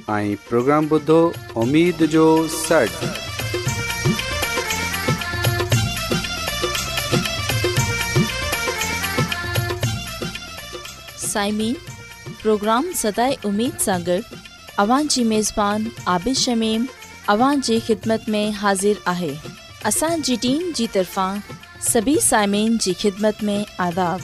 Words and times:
जी 22.78 22.94
ख़िदमत 22.94 23.38
में 23.44 23.66
आज़ादु 23.80 24.24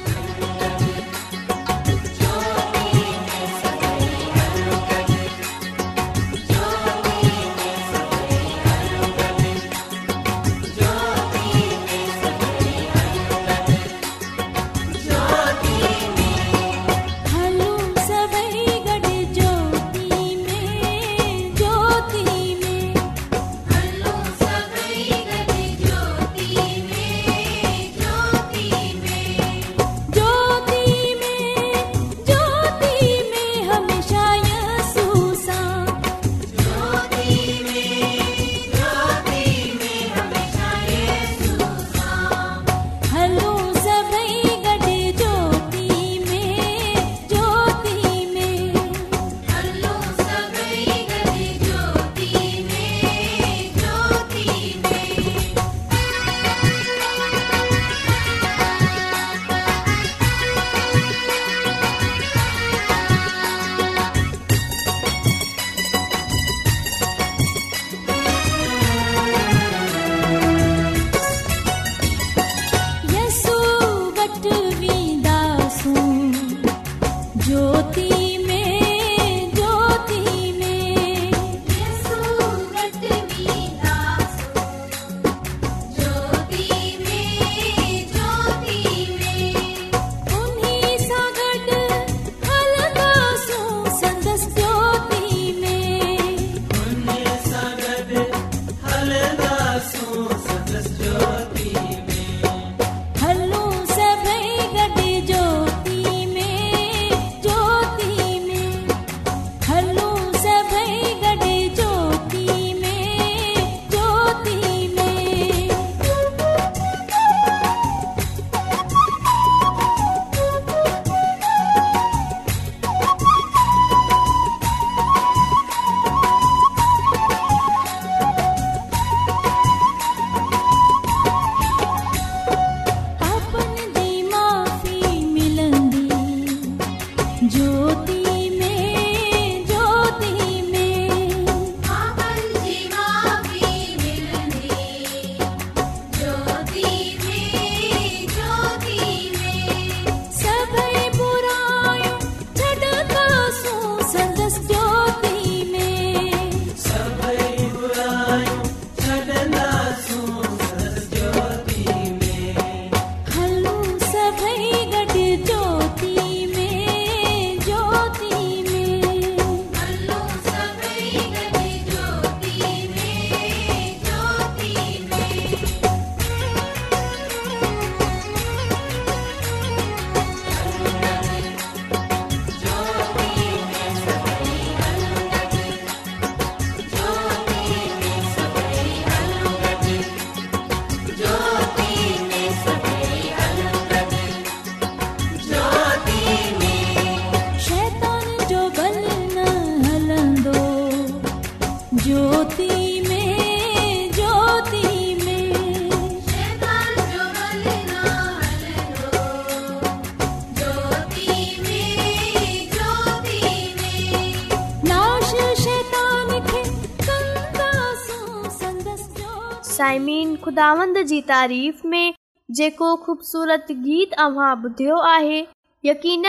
दावंद 220.57 220.97
जी 221.09 221.19
त 221.29 222.69
ख़ूबसूरत 222.79 223.65
गीत 223.83 224.13
अव्हां 224.21 224.47
ॿुधियो 224.63 224.95
आहे 225.09 225.37
यकीन 225.85 226.25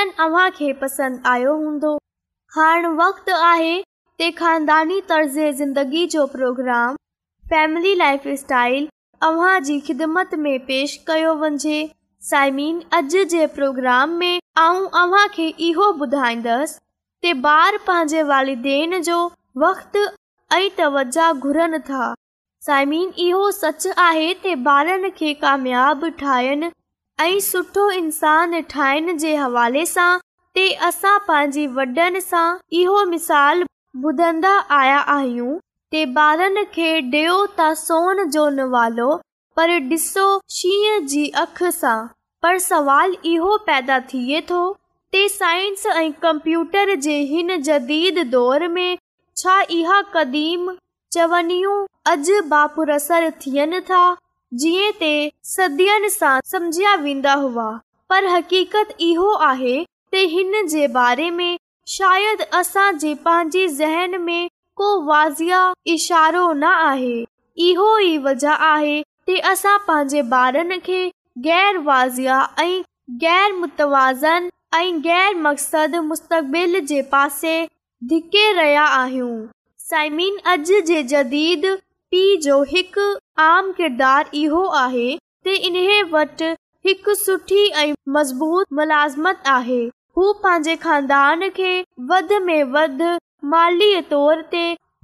पसंदि 0.82 1.20
आयो 1.30 1.54
हूंदो 1.62 1.90
हाणे 2.56 2.88
वक़्तु 3.00 3.34
आहे 3.34 3.82
पेश 10.68 10.96
कयो 11.08 11.34
वञे 11.42 11.76
साइमिन 12.30 12.82
में 14.22 14.40
ॿार 17.56 17.76
पंहिंजे 17.86 18.22
वालदेन 18.32 19.00
जो 19.10 19.18
वक़्त 19.64 19.96
साइमीन 22.66 23.10
इहो 23.22 23.46
सच 23.54 23.86
आहे 23.98 24.26
त 24.42 24.46
ॿारनि 24.72 25.08
खे 25.20 25.30
कामयाब 25.40 26.04
ठाहिनि 26.18 26.66
ऐं 27.22 27.38
सुठो 27.46 27.86
इंसानु 28.00 28.60
ठाहिण 28.74 29.16
जे 29.22 29.32
हवाले 29.36 29.82
सां 29.92 30.10
ते 30.58 30.66
असां 30.88 31.14
पंहिंजी 31.30 31.66
वॾनि 31.78 32.20
सां 32.26 32.44
इहो 32.80 33.02
मिसाल 33.14 33.64
ॿुधंदा 34.10 34.52
आया 34.76 34.98
आहियूं 35.16 35.56
ते 35.96 36.04
ॿारनि 36.26 36.64
खे 36.76 36.90
ॾियो 37.16 37.34
त 37.58 37.66
सोन 37.82 38.22
जो 38.36 38.48
नवालो 38.58 39.10
पर 39.56 39.70
ॾिसो 39.94 40.26
शींहं 40.58 41.06
जी 41.14 41.26
अखि 41.44 41.72
सां 41.80 41.96
पर 42.46 42.58
सवाल 42.68 43.16
इहो 43.32 43.56
पैदा 43.70 43.98
थिए 44.12 44.40
थो 44.52 44.62
ते 45.16 45.28
साइंस 45.38 45.86
ऐं 45.96 46.10
कंप्यूटर 46.26 46.94
जे 47.08 47.18
हिन 47.34 47.56
जदीद 47.70 48.26
दौर 48.36 48.68
में 48.78 48.90
छा 49.42 49.60
इहा 49.80 50.00
कदीम 50.14 50.70
चवनियूं 51.12 51.84
अजुरसर 52.10 53.28
थियनि 53.40 53.80
था 53.88 53.98
जीअं 54.62 54.92
ते 55.00 55.08
सदीअ 55.48 56.08
सां 56.12 56.38
सम्झिया 56.52 56.94
वेंदा 57.02 57.32
हुआ 57.42 57.64
पर 58.10 58.26
हक़ीक़त 58.36 58.94
इहो 59.08 59.32
आहे 59.50 59.74
त 59.84 60.22
हिन 60.36 60.66
जे 60.74 60.86
बारे 60.96 61.30
में 61.38 61.58
असांजे 62.60 63.14
पंहिंजे 63.26 63.66
ज़हन 63.80 64.20
में 64.20 64.48
को 64.76 64.88
वाज़िया 65.10 65.60
इशारो 65.94 66.46
न 66.52 66.64
आहे 66.86 67.14
इहो 67.68 67.90
ई 68.06 68.16
वज़ह 68.28 68.64
आहे 68.72 69.00
की 69.26 69.38
असां 69.52 69.76
पंहिंजे 69.88 70.22
ॿारनि 70.42 70.78
खे 70.88 71.00
गै़र 71.48 71.78
वाज़िया 71.90 72.40
ऐं 72.62 72.82
गै़र 73.26 73.52
मुतवाज़न 73.60 74.50
ऐं 74.80 75.02
गै़र 75.08 75.34
मक़सद 75.48 75.96
मुस्तक़बिल 76.12 76.80
जे 76.92 77.02
पासे 77.16 77.56
धिके 78.14 78.52
रहिया 78.62 78.84
आहियूं 79.02 79.36
पी 82.12 82.20
जो 82.42 82.62
हिकु 82.70 83.04
आम 83.42 83.70
किरदार 83.72 84.30
इहो 84.34 84.64
आहे 84.76 85.12
वटि 86.12 86.56
ऐं 86.84 87.92
मज़बूत 88.16 88.66
मुलाज़मत 88.78 89.42
आहे 89.54 89.80
हू 90.18 90.32
पंहिंजे 90.46 90.76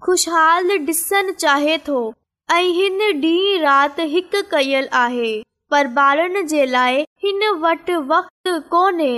ख़ुशहाल 0.07 0.77
डि॒सन 0.87 1.33
चाहे 1.39 1.77
थो 1.89 1.99
ऐं 2.53 2.63
हिन 2.81 3.01
ॾींहुं 3.03 3.61
राति 3.63 4.03
हिकु 4.15 4.43
कयल 4.51 4.89
आहे 5.05 5.33
पर 5.71 5.89
ॿारनि 6.01 6.43
जे 6.55 6.65
लाइ 6.67 7.05
हिन 7.25 7.49
वटि 7.63 7.99
कोन्हे 8.77 9.15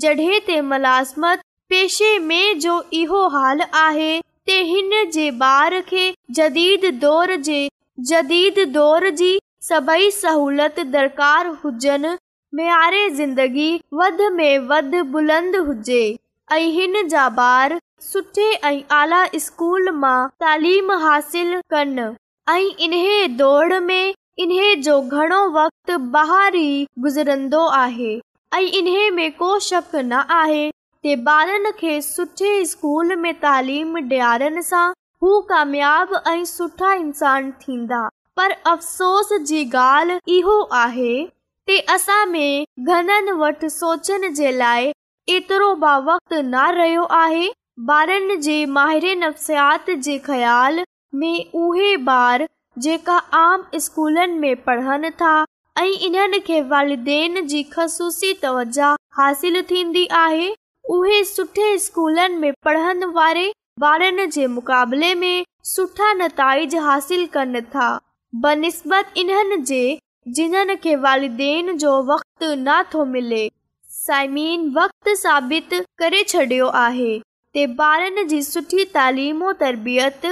जडहि 0.00 0.40
ते 0.46 0.60
मुलाज़मत 0.72 1.42
पेशे 1.68 2.18
में 2.18 2.60
इहो 2.60 3.26
हाल 3.38 3.60
आहे 3.60 4.20
ते 4.48 4.54
हिन 4.64 4.92
जे 5.14 5.28
ॿार 5.44 5.74
खे 5.88 6.02
जदी 6.36 6.90
दौर 7.00 7.34
जे 7.48 7.58
जदीद 8.10 8.58
दौर 8.76 9.08
जी 9.20 9.26
सभई 9.66 10.10
सहूलियत 10.18 10.78
दरकारु 10.94 11.52
हुजनि 11.64 12.12
मयारे 12.58 13.02
ज़िंदगी 13.18 13.68
वध 14.00 14.94
बुलंद 15.16 15.56
हुजे 15.66 16.00
ऐं 16.52 16.62
हिन 16.78 16.96
जा 17.08 17.26
ॿार 17.48 17.78
सुठे 18.12 18.48
ऐं 18.70 18.80
आला 19.00 19.20
स्कूल 19.48 19.90
मां 20.06 20.16
तालीम 20.46 20.92
हासिल 21.04 21.54
कनि 21.74 22.08
ऐं 22.54 22.88
इन 22.88 22.96
दौर 23.42 23.78
में 23.90 24.14
इन्हे 24.46 24.74
जो 24.88 25.00
घणो 25.02 25.44
वक़्त 25.60 25.90
बार 26.16 26.56
ई 26.56 26.86
गुज़रंदो 27.08 27.66
आहे 27.84 28.14
ऐं 28.60 28.66
इन्हे 28.82 29.08
में 29.20 29.30
को 29.42 29.58
शक 29.70 29.94
न 29.94 30.26
आहे 30.42 30.68
ॿार 31.06 31.48
खे 31.78 32.00
सुठे 32.02 32.64
स्कूल 32.66 33.14
में 33.16 33.32
तालीम 33.40 33.96
ॾियारण 33.98 34.60
सां 34.68 34.88
हू 35.22 35.38
कामियाब 35.48 36.14
ऐं 36.28 36.44
सुठा 36.44 36.92
इंसान 36.92 37.50
थींदा 37.60 38.00
पर 38.36 38.50
अफ़सोस 38.70 39.32
जी 39.48 39.62
ॻाल्हि 39.74 40.18
इहो 40.38 40.58
आहे 40.80 41.14
एतिरो 45.36 45.74
ब 45.84 45.94
वक़्त 46.10 46.32
न 46.34 46.64
रहियो 46.78 47.04
आहे 47.22 47.46
ॿारनि 47.88 48.36
जे 48.50 48.64
माहिर 48.74 49.10
नफ़्सियात 49.24 49.90
जे 49.90 50.18
ख़्याल 50.28 50.84
में 51.14 51.50
उहे 51.64 51.94
ॿार 52.18 52.48
जेका 52.88 53.16
आम 53.46 53.66
स्कूलनि 53.86 54.38
में 54.38 54.54
पढ़नि 54.68 55.10
था 55.22 55.42
ऐं 55.78 55.90
इन्हनि 56.12 56.38
खे 56.46 56.60
वालिदेन 56.76 57.46
जी 57.46 57.62
ख़सूसी 57.78 58.32
तवजा 58.42 58.96
हासिल 59.18 59.62
थींदी 59.70 60.06
आहे 60.26 60.54
उहे 60.90 61.22
सुठे 61.24 61.76
स्कूलनि 61.78 62.34
में 62.36 62.52
पढ़नि 62.64 63.06
वारे 63.14 63.50
ॿारनि 63.84 64.24
जे 64.36 64.46
मुक़ाबले 64.56 65.14
में 65.14 65.44
सुठा 65.70 66.12
नताइज 66.20 66.74
हासिल 66.84 67.26
कनि 67.34 67.60
था 67.74 67.88
बनिस्बत 68.44 69.12
इन्हनि 69.22 69.56
जे 69.70 69.82
जिन्हनि 70.36 70.76
खे 70.84 70.94
वालिदेन 71.04 71.76
जो 71.82 71.92
वक़्तु 72.10 72.54
न 72.58 72.82
थो 72.94 73.04
मिले 73.14 73.42
साइमीन 73.98 74.68
वक्त 74.78 75.08
साबित 75.24 75.74
करे 76.02 76.22
छडि॒यो 76.28 76.68
आहे 76.84 77.12
ते 77.54 77.64
ॿारनि 77.88 78.24
जी 78.32 78.40
सुठी 78.48 78.84
तालीमो 78.96 79.52
तरबियत 79.64 80.24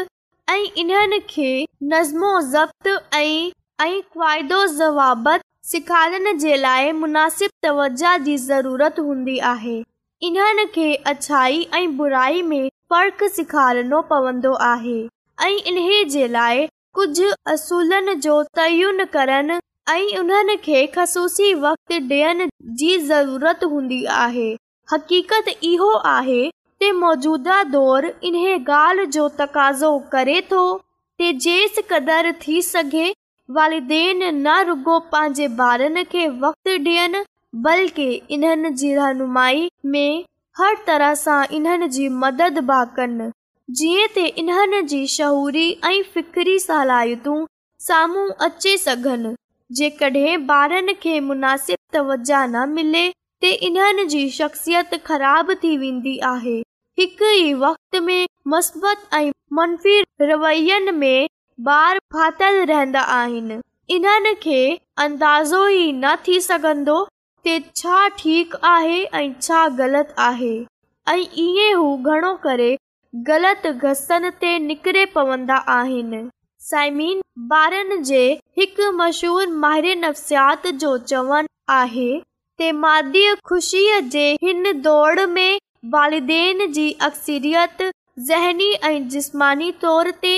ऐं 0.51 0.63
इन्हनि 0.85 1.19
खे 1.35 1.51
नज़्मो 1.93 2.31
ज़ब्त 2.55 2.89
ऐं 3.19 4.01
फ़ाइदो 4.17 4.65
ज़वाबति 4.81 5.47
सेखारण 5.75 6.37
जे 6.47 6.57
लाइ 6.67 6.93
मुनासिब 7.03 7.51
तवज 7.69 8.05
जी 8.29 8.37
ज़रूरत 8.51 9.01
हूंदी 9.09 9.39
आहे 9.53 9.77
इन्हनि 10.25 10.65
खे 10.75 10.95
अच्छाई 11.11 11.63
ऐं 11.75 11.97
बुराई 11.97 12.41
में 12.43 12.69
फ़र्क़ु 12.93 13.27
सेखारणो 13.29 14.01
पवंदो 14.13 14.53
आहे 14.73 14.99
ऐं 15.45 15.57
इन्हे 15.71 16.05
जे 16.15 16.29
लाइ 16.29 16.67
कुझु 16.97 17.29
असूलनि 17.53 18.15
जो 18.27 18.43
तयुन 18.57 19.05
करण 19.17 19.51
ऐं 19.91 20.19
उन्हनि 20.21 20.57
खे 20.65 20.87
ख़सूसी 20.95 21.53
वक़्तु 21.65 21.99
ॾियण 22.15 22.47
जी 22.83 22.97
ज़रूरत 23.11 23.65
हूंदी 23.73 24.05
आहे 24.25 24.49
हक़ीक़त 24.93 25.53
इहो 25.73 25.93
आहे 26.15 26.41
त 26.83 26.91
मौजूदा 27.05 27.63
दौर 27.77 28.05
इन 28.31 28.41
ॻाल्हि 28.55 29.07
जो 29.19 29.29
तकाज़ो 29.45 29.93
करे 30.13 30.41
थो 30.53 30.65
त 30.79 31.33
जेसि 31.49 31.83
क़दुरु 31.93 32.33
थी 32.47 32.61
सघे 32.73 33.07
न 33.51 34.65
रुगो 34.69 34.99
पंहिंजे 35.13 35.47
ॿारनि 35.71 36.03
खे 36.17 36.29
वक़्तु 36.47 36.83
ॾियनि 36.91 37.25
बल्कि 37.65 38.07
इन्हनि 38.37 38.71
जी 38.81 38.95
रहनुमाई 38.95 39.71
में 39.93 40.25
हर 40.59 40.75
तरह 40.87 41.13
सां 41.21 41.45
इन्हनि 41.59 41.87
जी 41.95 42.09
मदद 42.25 42.59
बि 42.71 42.81
कनि 42.97 43.29
जीअं 43.79 44.09
त 44.17 44.25
इन्हनि 44.43 44.81
जी 44.91 44.99
शहूरी 45.13 45.63
ऐं 45.91 46.03
फिक़री 46.17 46.59
सलाहियतूं 46.67 47.37
साम्हूं 47.87 48.27
अचे 48.49 48.77
सघनि 48.83 49.33
जेकॾहिं 49.81 50.37
ॿारनि 50.57 50.95
खे 51.07 51.15
मुनासिब 51.31 51.79
तवज 51.97 52.33
न 52.33 52.67
मिले 52.75 53.05
त 53.45 53.55
इन्हनि 53.71 54.05
जी 54.17 54.21
शख़्सियत 54.41 54.95
ख़राब 55.07 55.55
थी 55.65 55.77
वेंदी 55.87 56.17
आहे 56.35 56.57
हिक 56.99 57.19
ई 57.33 57.53
वक़्त 57.67 58.01
में 58.11 58.23
मसबत 58.57 59.09
ऐं 59.23 59.33
मनफ़ी 59.61 59.99
रवैयनि 60.33 60.97
में 61.01 61.29
बार 61.73 61.99
फाथल 62.17 62.65
रहंदा 62.75 63.09
आहिनि 63.19 63.61
इन्हनि 63.99 64.35
खे 64.49 64.61
अंदाज़ो 65.09 65.67
ई 65.83 65.93
न 66.05 66.17
थी 66.29 66.41
सघंदो 66.53 67.05
ते 67.47 67.53
छा 67.77 67.97
ठीकु 68.19 68.59
आहे 68.69 69.03
ऐं 69.15 69.33
छा 69.41 69.59
ग़लति 69.81 70.13
आहे 70.19 70.55
ऐं 71.09 71.75
हू 71.75 71.91
घणो 72.13 72.33
करे 72.47 72.71
ग़लति 73.29 73.71
घसनि 73.73 74.31
ते 74.41 74.59
निकिरे 74.65 75.05
पवंदा 75.15 75.57
आहिनि 75.79 76.19
साइमीन 76.71 77.21
ॿारनि 77.61 77.97
जे 78.09 78.23
हिकु 78.59 78.91
मशहूरु 79.03 79.51
माहिर 79.67 79.97
नफ़्सियात 79.99 80.67
जो 80.85 80.97
चवणु 81.11 81.49
आहे 81.75 82.11
ख़ुशीअ 83.47 84.01
जे 84.17 84.27
हिन 84.43 84.81
दौड़ 84.89 85.27
में 85.37 85.57
वालदेन 85.95 86.71
जी 86.73 86.91
अक्सरियत 87.11 87.91
ज़हनी 88.31 88.73
ऐं 88.91 88.99
जिस्मानी 89.15 89.71
तौर 89.87 90.11
ते 90.25 90.37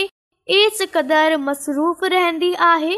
एस 0.61 0.83
क़दुरु 0.95 1.39
मसरूफ़ 1.49 2.05
रहंदी 2.17 2.53
आहे 2.73 2.97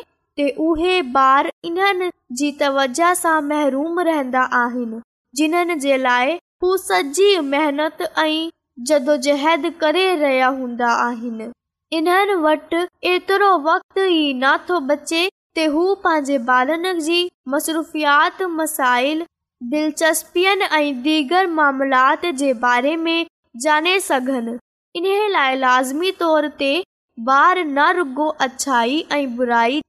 उहे 0.66 1.00
ॿार 1.16 1.50
इन्हनि 1.64 2.10
जी 2.38 2.50
तवज 2.60 3.00
सां 3.22 3.40
महिरूम 3.48 4.00
रहंदा 4.08 4.42
आहिनि 4.64 5.00
जिन्हनि 5.40 5.74
जे 5.84 5.96
लाइ 6.06 6.32
हू 6.62 6.76
सॼी 6.86 7.28
मेहनत 7.54 8.00
ऐं 8.02 8.48
जदोजहद 8.90 9.68
करे 9.80 10.06
रहिया 10.22 10.48
हूंदा 10.60 10.92
आहिनि 11.08 11.50
इन्हनि 11.98 12.34
वटि 12.46 12.84
एतिरो 13.12 13.50
वक़्तु 13.68 14.00
ई 14.08 14.32
नथो 14.44 14.80
बचे 14.90 15.22
ते 15.58 15.64
हू 15.74 15.84
पंहिंजे 16.06 16.38
ॿारनि 16.56 16.92
जी 17.06 17.20
मसरूफ़ियात 17.54 18.42
मसाइल 18.58 19.24
दिलचस्पियुनि 19.72 20.66
ऐं 20.76 21.02
दीगर 21.08 21.46
मामलात 21.58 22.26
जे 22.42 22.52
बारे 22.66 22.96
में 23.06 23.18
जाने 23.64 23.98
सघनि 24.08 24.56
इन 25.00 25.06
लाइ 25.38 25.56
लाज़मी 25.64 26.10
तौर 26.22 26.48
ते 26.62 26.72
ॿार 27.30 27.58
न 27.58 27.90
रुॻो 28.00 28.26
अछाई 28.44 29.00
ऐं 29.16 29.24
बुराई 29.40 29.80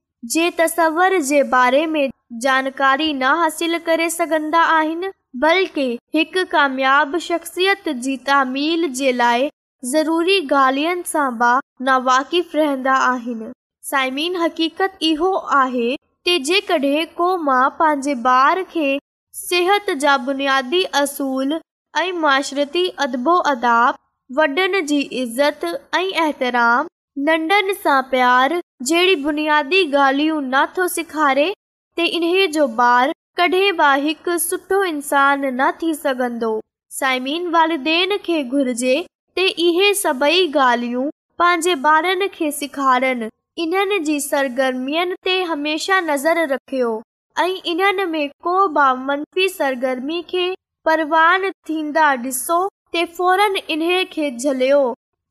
तसवर 0.58 1.16
जे 1.28 1.42
बारे 1.52 1.86
में 1.92 2.08
जानकारी 2.42 3.12
न 3.14 3.22
हासिल 3.40 3.78
करे 3.86 4.08
सघंदा 4.10 4.60
आहिनि 4.76 5.10
बल्कि 5.42 5.86
हिकु 6.14 6.44
कामयाब 6.50 7.16
शख़्सियत 7.28 7.88
जी 8.04 8.16
तामील 8.26 8.88
जे 8.98 9.12
लाइ 9.12 9.48
ज़रूरी 9.92 10.38
ॻाल्हियुनि 10.46 11.02
सां 11.06 11.28
बि 11.40 11.84
नावाकिफ़ 11.84 12.56
रहंदा 12.56 12.94
आहिनि 13.10 13.50
साइमिन 13.90 14.36
हक़ीक़त 14.42 14.98
इहो 15.10 15.32
आहे 15.60 16.38
जेकॾहिं 16.48 17.06
को 17.18 17.36
मां 17.46 17.68
पंहिंजे 17.78 18.14
ॿार 18.34 18.62
खे 18.72 18.88
सिहत 19.34 19.90
जा 20.04 20.16
बुनियादी 20.26 20.82
असूल 21.02 21.58
ऐं 22.02 22.12
माशरती 22.24 22.86
अदबो 23.08 23.36
अदाब 23.54 23.94
वॾनि 24.36 24.80
जी 24.82 25.00
इज़त 25.24 25.64
ऐं 25.94 26.08
ऐतराम 26.28 26.86
नन्ढनि 27.18 27.72
सां 27.78 27.96
प्यारु 28.10 28.60
जहिड़ी 28.90 29.16
बुनियादी 29.22 29.80
ॻाल्हियूं 30.02 30.40
नथो 30.52 30.86
सेखारे 30.88 31.44
त 31.96 32.04
इन्हे 32.18 32.46
जो 32.54 32.66
बार 32.78 33.12
कॾहिं 33.40 33.72
बि 33.80 33.88
हिकु 34.04 34.36
सुठो 34.44 34.78
इंसान 34.90 35.44
न 35.44 35.70
थी 35.82 35.92
सघंदो 35.94 36.50
साइमीन 36.98 37.48
वालदेन 37.56 38.16
खे 38.28 38.42
घुर्जे 38.44 38.94
त 39.36 39.46
इहे 39.66 39.92
सभेई 39.98 40.46
ॻाल्हियूं 40.68 41.04
पंहिंजे 41.42 41.74
ॿारनि 41.90 42.28
खे 42.38 42.50
सेखारीनि 42.60 43.28
इन्हनि 43.66 43.98
जी 44.08 44.18
सरगर्मीअ 44.28 45.04
ते 45.30 45.36
हमेशा 45.52 46.00
नज़र 46.08 46.42
रखियो 46.54 46.90
ऐं 47.44 47.50
इन्हनि 47.74 48.06
में 48.14 48.24
को 48.48 48.56
बि 48.78 48.88
मनफ़ी 49.04 49.48
सरगर्मी 49.60 50.22
खे 50.32 50.46
परवान 50.90 51.50
थींदा 51.72 52.14
डि॒सो 52.24 52.58
फौरन 53.20 53.56
इन्हे 53.76 54.02
खे 54.16 54.30
झलियो 54.38 54.82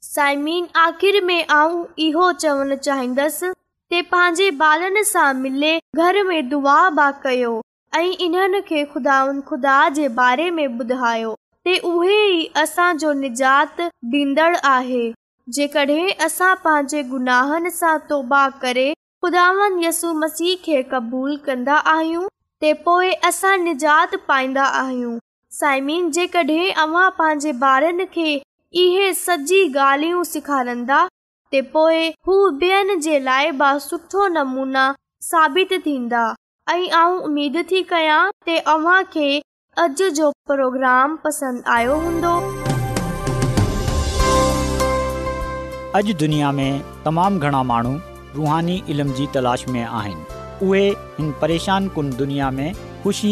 साइमिन 0.04 0.68
आख़िर 0.76 1.24
में 1.24 1.46
आऊं 1.52 1.84
इहो 2.04 2.32
चवणु 2.44 2.76
चाहींदसि 2.76 4.02
पंहिंजे 4.14 4.50
ॿारनि 4.64 5.04
सां 5.04 5.34
मिले 5.38 5.78
घर 5.96 6.22
में 6.28 6.50
दुआ 6.50 6.78
बि 7.00 7.12
कयो 7.24 7.52
ऐं 7.96 8.08
इन्हनि 8.26 8.62
खे 8.68 8.84
खुदान 8.94 9.42
खुदा 9.50 9.78
जे 10.00 10.08
बारे 10.20 10.50
में 10.58 10.66
ॿुधायो 10.68 11.36
त 11.68 11.78
उहे 11.92 12.18
ई 12.32 12.46
असांजो 12.64 13.12
निजात 13.22 13.82
ॾींदड़ 14.16 14.56
आहे 14.74 15.04
जेकॾहिं 15.58 16.10
असां 16.26 16.54
पंहिंजे 16.66 17.04
गुनाहनि 17.14 17.70
सां 17.80 17.98
तौबा 18.10 18.44
करे 18.66 18.92
खुदावन 19.24 19.80
यु 19.88 20.14
मसीह 20.24 20.56
खे 20.66 20.82
क़बूल 20.92 21.38
कन्दा 21.46 21.76
आहियूं 21.98 22.28
पोए 22.86 23.12
असां 23.34 23.58
निजात 23.68 24.16
पाईंदा 24.28 24.64
आहियूं 24.84 25.18
साइमिन 25.60 26.12
जेकॾहिं 26.20 26.64
पंहिंजे 27.20 27.54
ॿारनि 27.76 28.06
खे 28.16 28.32
तमाम 28.74 29.48
घणा 47.40 47.62
माण्हू 47.64 47.94
रुहानी 48.34 49.84
आहिनि 49.84 52.60
उहे 53.06 53.32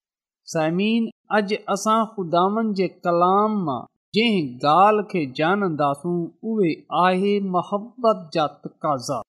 साइमिन 0.49 1.09
अॼु 1.37 1.57
असां 1.73 1.97
ख़ुदानि 2.13 2.69
जे 2.77 2.85
कलाम 3.07 3.57
मां 3.65 3.75
जंहिं 4.17 4.45
ॻाल्हि 4.69 5.03
खे 5.11 5.19
ॼाणंदासूं 5.39 6.13
उहे 6.51 6.69
आहे 7.01 7.33
मोहबत 7.55 8.23
जा 8.35 8.45
तक़ाज़ा 8.63 9.19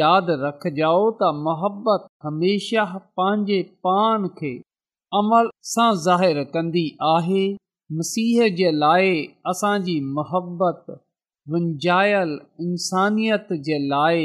यादि 0.00 0.36
रखिजा 0.42 0.90
त 1.22 1.30
मोहबत 1.46 2.04
हमेशह 2.26 2.92
पंहिंजे 3.20 3.60
पान 3.86 4.28
खे 4.42 4.52
अमल 5.22 5.48
सां 5.70 5.88
ज़ाहिर 6.02 6.42
कंदी 6.58 6.84
आहे 7.14 7.42
मसीह 8.02 8.44
जे 8.60 8.70
लाइ 8.84 9.10
असांजी 9.54 9.96
मोहबत 10.20 10.84
मुंजायल 11.54 12.36
इंसानियत 12.68 13.50
जे 13.70 13.80
लाइ 13.94 14.24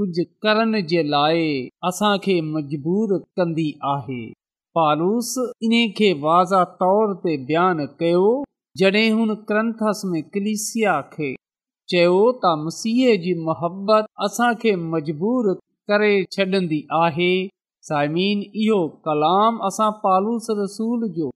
कुझु 0.00 0.24
करण 0.46 0.80
जे 0.94 1.06
लाइ 1.14 1.46
असांखे 1.92 2.40
मजबूर 2.52 3.18
कंदी 3.40 3.68
आहे 3.94 4.20
पालूस 4.78 5.28
इन 5.66 5.72
खे 5.98 6.08
वाज़ा 6.24 6.60
तौर 6.82 7.12
ते 7.22 7.32
बयानु 7.50 7.84
कयो 8.00 8.26
जॾहिं 8.80 9.06
हुन 9.20 9.30
क्रंथस 9.50 10.00
में 10.10 10.20
कलिसिया 10.34 10.92
खे 11.14 11.30
चयो 11.92 12.18
त 12.44 12.52
मसीह 12.66 13.08
जी 13.24 13.32
मुहबत 13.46 14.10
असांखे 14.26 14.74
मजबूर 14.92 15.48
करे 15.92 16.10
छॾंदी 16.36 16.78
आहे 17.00 17.30
साइमीन 17.90 18.44
इहो 18.64 18.78
कलाम 19.08 19.58
असां 19.70 19.88
पालूस 20.06 20.46
रसूल 20.62 21.02
जो 21.18 21.32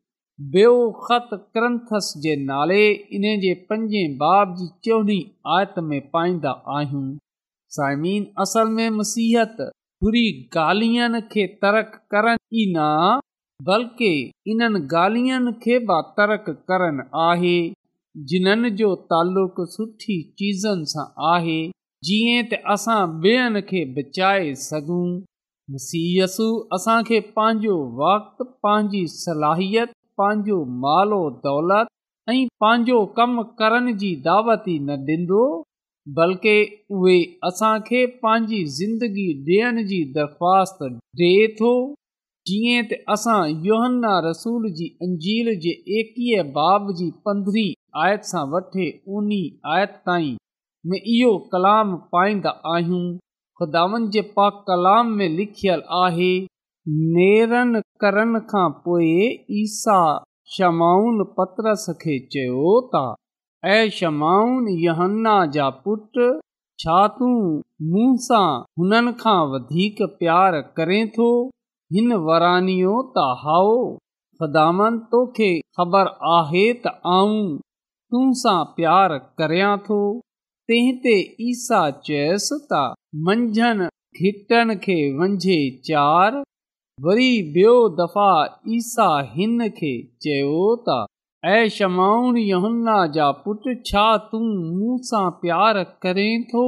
ॿियो 0.55 0.71
ख़त 1.01 1.33
क्रंथस 1.57 2.07
जे 2.27 2.35
नाले 2.53 2.79
इन 3.19 3.25
जे 3.47 3.51
पंजे 3.71 4.05
बाब 4.23 4.55
जी 4.61 4.67
चोॾहीं 4.87 5.19
आयत 5.57 5.75
में 5.89 5.99
पाईंदा 6.15 6.53
आहियूं 6.77 7.03
साइमीन 7.79 8.25
असल 8.47 8.73
में 8.79 8.89
मसीहत 9.03 9.61
बुरी 10.05 10.25
गालियनि 10.61 11.21
खे 11.35 11.45
तरक़ 11.67 11.93
करण 12.15 12.41
ई 12.63 12.73
न 12.79 12.89
बल्कि 13.69 14.09
इन्हनि 14.53 14.79
ॻाल्हियुनि 14.97 15.51
खे 15.65 15.75
बि 15.89 15.97
तर्क 16.19 16.47
करणु 16.71 17.03
आहे 17.27 17.53
जिन्हनि 18.31 18.71
जो 18.79 18.89
तालुक़ु 19.13 19.67
सुठी 19.75 20.17
चीज़नि 20.41 20.89
सां 20.93 21.05
आहे 21.33 21.57
जीअं 22.09 22.41
त 22.53 22.59
असां 22.75 22.97
ॿियनि 23.27 23.63
खे 23.69 23.83
बचाए 23.99 24.49
सघूं 24.65 25.05
मुसीयसु 25.75 26.49
असांखे 26.79 27.21
पंहिंजो 27.39 27.77
वक़्तु 28.03 28.47
पंहिंजी 28.69 29.05
सलाहियत 29.15 29.95
पंहिंजो 30.23 30.59
मालो 30.87 31.21
दौलत 31.47 31.95
ऐं 32.35 32.43
पंहिंजो 32.65 32.99
कमु 33.21 33.47
करण 33.63 33.91
जी 34.05 34.13
दावती 34.29 34.79
न 34.91 34.99
ॾींदो 35.15 35.45
बल्कि 36.21 36.59
उहे 36.99 37.17
असांखे 37.53 38.05
पंहिंजी 38.27 38.65
ज़िंदगी 38.83 39.31
ॾियण 39.51 39.83
जी 39.93 40.03
दरख़्वास्त 40.19 40.87
ॾिए 40.93 41.49
थो 41.63 41.75
जीअं 42.51 42.87
त 42.91 42.97
असां 43.15 43.41
योहन्ना 43.65 44.13
रसूल 44.25 44.65
जी 44.79 44.87
अंजील 45.07 45.51
जे 45.67 45.75
एकवीह 45.99 46.41
बाब 46.55 46.89
जी 47.01 47.05
पंद्रहीं 47.29 47.75
आयत 48.07 48.25
सां 48.31 48.41
वठे 48.55 48.87
उन्ही 49.19 49.43
आयत 49.75 49.93
ताईं 50.11 50.33
में 50.93 50.97
इहो 51.17 51.29
कलाम 51.53 51.93
पाईंदा 52.15 52.55
आहियूं 52.73 53.05
ख़ुदावनि 53.61 54.11
जे 54.19 54.25
पा 54.41 54.49
कलाम 54.73 55.15
में 55.23 55.29
लिखियलु 55.37 55.89
आहे 56.01 56.33
नेरन 57.19 57.81
करण 58.07 58.41
खां 58.53 58.65
पोइ 58.87 59.13
ईसा 59.63 59.99
शमाउन 60.57 61.23
पत्रस 61.39 61.87
खे 62.05 62.19
चयो 62.35 62.75
त 62.89 63.05
ऐं 63.79 63.87
शमाउन 64.01 64.75
यहन्ना 64.89 65.39
जा 65.59 65.69
पुट 65.87 66.25
छा 66.85 66.99
तूं 67.21 67.35
मूं 67.95 68.11
सां 68.29 68.45
हुननि 68.83 69.15
खां 69.27 69.41
वधीक 69.57 70.03
प्यारु 70.25 70.67
करे 70.81 71.03
थो 71.19 71.31
हिन 71.95 72.13
वरानियो 72.27 72.91
त 73.17 73.23
हाओ 73.39 73.73
ख़ुदामन 74.43 74.95
तोखे 75.15 75.49
ख़बर 75.79 76.09
आहे 76.35 76.63
त 76.85 76.93
आऊं 77.17 77.43
तूं 78.13 78.23
सां 78.43 78.55
प्यार 78.79 79.15
करियां 79.41 79.73
थो 79.89 79.99
तंहिं 80.71 80.95
ते 81.07 81.15
ईसा 81.49 81.81
चयसि 82.09 82.59
त 82.71 82.81
मंझंदि 83.29 83.91
घिटनि 84.31 84.77
खे 84.89 84.97
वंझे 85.19 85.59
चार 85.91 86.41
वरी 87.09 87.29
ॿियो 87.59 87.75
दफ़ा 88.01 88.33
ईसा 88.81 89.09
हिन 89.37 89.63
खे 89.81 89.93
चयो 90.27 90.57
त 90.89 90.97
ऐं 91.57 91.73
शमाउन 91.77 92.43
यहुन्ना 92.47 92.99
जा 93.19 93.29
पुट 93.45 93.71
छा 93.91 94.07
तूं 94.33 94.45
मूं 94.47 95.03
सां 95.11 95.25
प्यार 95.45 95.85
करें 96.07 96.53
थो 96.55 96.65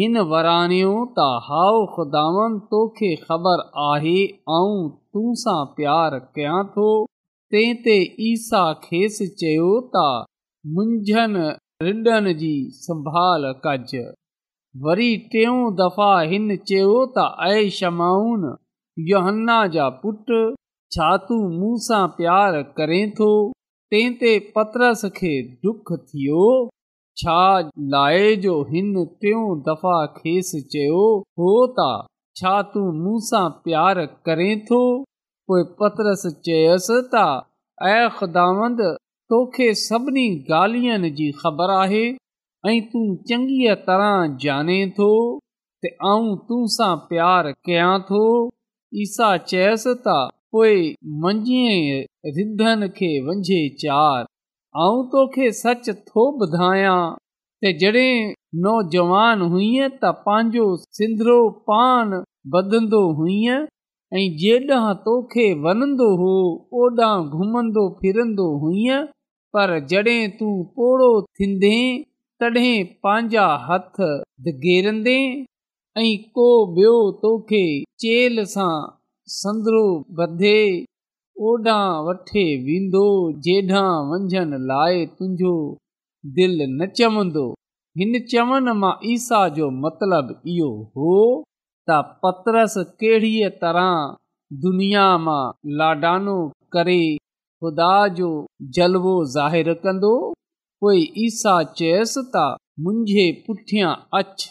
हिन 0.00 0.16
वराणियो 0.30 0.92
त 1.16 1.24
हाउ 1.48 1.82
खुदावन 1.96 2.54
तोखे 2.72 3.10
ख़बर 3.26 3.60
आहे 3.82 4.14
ऐं 4.54 4.88
तूं 5.16 5.34
सां 5.42 5.58
प्यारु 5.76 6.18
कयां 6.38 6.62
थो 6.76 6.86
तंहिं 7.54 7.76
ते 7.84 7.94
ईसा 8.30 8.62
खेसि 8.86 9.26
चयो 9.44 9.68
त 9.94 10.02
मुंझनि 10.78 11.44
रिडनि 11.88 12.34
जी 12.42 12.50
संभाल 12.88 13.46
कज 13.66 13.94
वरी 14.88 15.10
टियों 15.36 15.56
दफ़ा 15.84 16.10
हिन 16.34 16.50
चयो 16.72 16.98
त 17.18 17.30
एशमाउन 17.60 18.50
योहन्ना 19.14 19.60
जा 19.76 19.88
पुट 20.02 20.36
छा 20.96 21.12
तूं 21.28 21.40
मूं 21.56 21.74
सां 21.88 22.04
प्यारु 22.20 22.64
करे 22.80 23.02
थो 23.20 23.30
तंहिं 23.52 24.14
ते 24.24 24.38
पत्रस 24.58 25.10
खे 25.20 25.36
डुखु 25.66 26.02
थियो 26.10 26.44
छा 27.18 27.34
लाहे 27.92 28.34
जो 28.44 28.52
हिन 28.70 28.88
टियों 29.22 29.42
दफ़ा 29.66 29.98
खेसि 30.14 30.60
चयो 30.74 31.02
हो 31.40 31.50
ता 31.76 31.88
छा 32.40 32.54
तूं 32.72 32.86
मूं 33.02 33.18
सां 33.26 33.42
प्यारु 33.66 34.06
करे 34.28 34.48
थो 34.70 34.80
पोइ 35.50 35.62
पत्रस 35.82 36.24
चयसि 36.48 36.96
त 37.14 37.22
ऐदामंद 37.92 38.82
तोखे 39.32 39.68
सभिनी 39.82 40.24
ॻाल्हियुनि 40.62 41.12
जी 41.22 41.28
ख़बर 41.44 41.74
आहे 41.76 42.02
ऐं 42.72 42.76
तूं 42.90 43.04
चङीअ 43.30 43.76
तरह 43.86 44.12
ॼाणे 44.48 44.78
थो 44.98 45.08
प्यार 45.86 47.52
कयां 47.68 47.96
थो 48.12 48.24
ईसा 49.06 49.30
चयसि 49.54 49.94
त 50.08 50.18
पोइ 50.56 50.76
मंझंदि 51.26 52.36
रिधनि 52.40 52.90
खे 53.00 53.10
वंझे 53.30 53.60
चार 53.84 54.30
आऊं 54.82 55.02
तोखे 55.10 55.50
सच 55.62 55.88
थो 56.06 56.22
ॿुधायां 56.44 56.94
त 57.64 57.70
जॾहिं 57.80 58.30
नौजवान 58.62 59.42
हुईं 59.50 59.90
त 60.00 60.10
पंहिंजो 60.24 60.64
सिंधरो 60.98 61.36
पान 61.70 62.14
ॿधंदो 62.60 63.02
हुईं 63.18 63.68
ऐं 64.20 64.24
जेॾां 64.40 64.88
तोखे 65.04 65.44
वणंदो 65.66 66.08
हो 66.22 66.32
ओॾां 66.80 67.12
घुमंदो 67.38 67.84
फिरंदो 68.00 68.46
हुईं 68.64 69.06
पर 69.56 69.72
जॾहिं 69.92 70.28
तूं 70.40 70.54
पोड़ो 70.78 71.08
थींदे 71.38 71.72
तॾहिं 72.40 72.74
पंहिंजा 73.06 73.44
हथ 73.68 74.00
धिघेरंदे 74.48 75.18
ऐं 76.02 76.08
को 76.38 76.48
ॿियो 76.80 76.94
तोखे 77.22 77.64
चेल 78.06 78.44
सां 78.56 78.72
संदुरो 79.38 79.84
ॿधे 80.26 80.56
ओॾां 81.42 81.78
वठे 82.06 82.42
वेंदो 82.64 83.00
जेॾां 83.44 83.90
वञण 84.08 84.50
लाइ 84.66 84.98
तुंहिंजो 85.18 85.52
दिलि 86.36 86.66
न 86.72 86.86
चवंदो 86.98 87.42
हिन 88.00 88.18
चवण 88.32 88.70
मां 88.82 88.92
ईसा 89.14 89.40
जो 89.56 89.70
मतिलबु 89.86 90.34
इहो 90.52 90.68
हो 90.98 91.14
त 91.88 92.20
पतरस 92.26 92.74
कहिड़ीअ 93.02 93.48
तरह 93.64 93.90
दुनिया 94.66 95.06
मां 95.24 95.40
लाडानो 95.80 96.36
करे 96.76 96.98
ख़ुदा 97.18 97.92
जो 98.20 98.30
जलवो 98.78 99.14
ज़ाहिर 99.34 99.72
कंदो 99.82 100.14
पोइ 100.84 101.02
ईसा 101.26 101.56
चयसि 101.80 102.20
त 102.28 102.44
मुंहिंजे 102.86 103.26
पुठियां 103.48 103.90
अछ 104.20 104.46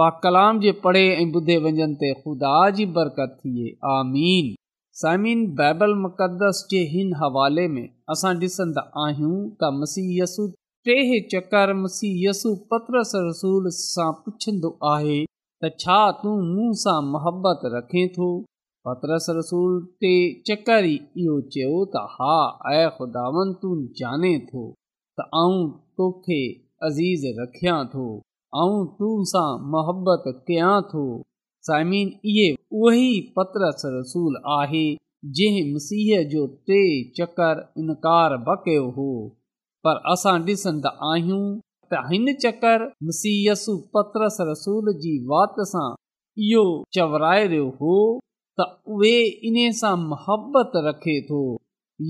पा 0.00 0.08
कलाम 0.24 0.64
जे 0.66 0.72
पढ़े 0.86 1.04
ऐं 1.12 1.30
ॿुधे 1.38 1.60
वञनि 1.68 1.90
ते 2.04 2.12
ख़ुदा 2.24 2.56
जी 2.80 2.88
बरकत 2.98 3.38
थिए 3.40 3.72
आमीन 3.94 4.52
साइमिन 5.00 5.42
बाइबल 5.58 5.92
मुक़दस 5.98 6.58
जे 6.70 6.78
हिन 6.94 7.12
हवाले 7.18 7.62
में 7.76 7.84
असां 8.14 8.32
ॾिसंदा 8.40 8.82
आहियूं 9.04 9.36
त 9.36 9.68
मसीयसु 9.76 10.44
टे 10.88 10.96
चकर 11.34 11.72
मसीयसु 11.82 12.50
पत्रस 12.72 13.12
रसूल 13.28 13.68
सां 13.76 14.08
पुछंदो 14.26 14.72
आहे 14.90 15.16
त 15.26 15.70
छा 15.84 15.96
तूं 16.24 16.34
मूं 16.50 16.66
सां 16.84 16.98
मोहबत 17.14 17.64
रखे 17.76 18.02
थो 18.18 18.28
पत्रस 18.88 19.30
रसूल 19.40 19.80
टे 20.06 20.12
चकर 20.50 20.90
ई 20.90 21.00
इहो 21.24 21.38
चयो 21.56 21.80
त 21.96 22.04
हा 22.20 22.36
ऐ 22.76 22.86
ख़ुदावन 23.00 23.56
तूं 23.64 23.74
जाने 24.02 24.34
थो 24.52 24.66
त 24.76 25.30
आउं 25.46 25.66
तोखे 26.02 26.40
अज़ीज़ 26.90 27.28
रखियां 27.42 27.80
थो 27.98 28.06
ऐं 28.66 28.70
तूं 29.00 29.16
सां 29.36 29.48
मोहबत 29.76 30.32
कयां 30.36 30.74
थो 30.94 31.06
साइमिन 31.66 32.08
इहे 32.30 32.46
उहो 32.54 32.90
ई 32.92 33.10
पत्रस 33.38 33.82
रसूल 33.96 34.38
आहे 34.54 34.84
जंहिं 35.40 35.68
मसीह 35.74 36.22
जो 36.32 36.46
टे 36.70 36.78
चकर 37.18 37.60
इनकार 37.82 38.36
बि 38.48 38.56
कयो 38.64 38.88
हो 38.96 39.04
पर 39.86 40.00
असां 40.14 40.34
ॾिसंदा 40.48 40.92
आहियूं 41.10 41.44
त 41.92 42.00
हिन 42.10 42.26
चकर 42.46 42.84
मसीयसु 43.10 43.76
पत्रस 43.96 44.38
रसूल 44.50 44.90
जी 45.06 45.14
वात 45.34 45.62
सां 45.74 45.86
इहो 46.48 46.64
चवराए 46.98 47.46
रहियो 47.52 47.70
हो 47.80 47.96
त 48.60 48.66
उहे 48.96 49.14
इन 49.50 49.58
सां 49.84 49.94
मुहबत 50.10 50.76
रखे 50.90 51.16
थो 51.30 51.40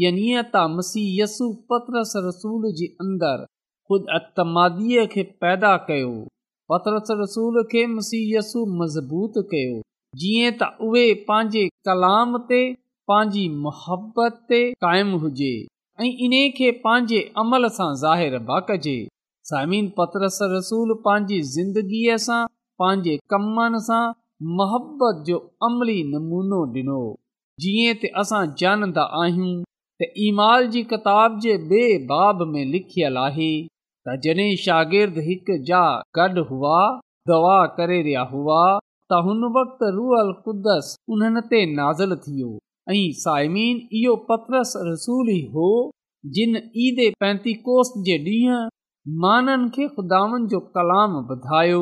यानी 0.07 0.29
त 0.39 0.69
मसीयसु 0.81 1.51
पत्र 1.75 2.05
सूल 2.13 2.69
जे 2.81 2.91
अंदरि 3.07 3.49
ख़ुद 3.91 4.13
अतमादीअ 4.21 5.07
खे 5.17 5.27
पैदा 5.45 5.73
कयो 5.91 6.13
पतरस 6.73 7.09
रसूल 7.21 7.57
खे 7.71 7.81
मसीयसु 7.95 8.61
मज़बूत 8.83 9.35
कयो 9.49 9.73
जीअं 10.21 10.53
त 10.61 10.69
उहे 10.89 11.03
पंहिंजे 11.31 11.65
कलाम 11.89 12.37
ते 12.51 12.61
पंहिंजी 13.11 13.43
मुहबत 13.65 14.39
ते 14.53 14.61
क़ाइमु 14.85 15.19
हुजे 15.25 15.51
ऐं 16.05 16.09
इन्हे 16.27 16.41
खे 16.61 16.71
पंहिंजे 16.87 17.19
अमल 17.45 17.69
सां 17.79 17.89
ज़ाहिर 18.05 18.37
कजे 18.71 18.95
साइन 19.51 19.89
पतरस 19.99 20.39
रसूल 20.55 20.95
पंहिंजी 21.09 21.41
ज़िंदगीअ 21.57 22.17
सां 22.27 22.41
पंहिंजे 22.85 23.17
कमनि 23.35 23.81
सां 23.91 24.01
मुहबत 24.63 25.23
जो 25.31 25.43
अमली 25.69 25.99
नमूनो 26.15 26.63
ॾिनो 26.79 27.01
जीअं 27.67 27.97
त 27.99 28.13
असां 28.25 28.43
ॼाणंदा 28.65 29.05
आहियूं 29.21 29.53
त 29.67 30.11
ईमाल 30.29 30.73
जी 30.77 30.85
किताब 30.95 31.39
जे 31.47 31.59
ॿिए 31.75 31.93
बाब 32.15 32.47
में 32.55 32.65
लिखियलु 32.77 33.23
आहे 33.29 33.51
त 34.07 34.15
जॾहिं 34.23 34.55
शागिर्द 34.61 35.19
हिकु 35.25 35.57
जा 35.67 35.81
गॾ 36.19 36.25
हुआ 36.47 36.79
दवा 37.31 37.59
त 37.77 39.19
हुन 39.27 39.45
वक़्त 39.57 40.63
ते 41.53 41.61
नाज़ 41.75 42.03
थी 42.25 42.47
वियो 42.47 43.69
इहो 43.99 44.15
पतरस 44.31 44.73
रसूल 44.89 45.31
ई 45.35 45.39
हो 45.53 45.67
जिन 46.39 46.57
ईद 46.87 46.99
पैंतीकुदानि 47.21 48.39
जो 50.55 50.61
कलाम 50.79 51.15
ॿुधायो 51.37 51.81